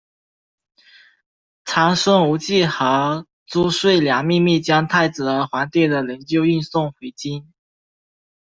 [1.63, 7.53] 长孙无忌和褚遂良秘密将太子和皇帝的灵柩运送回京。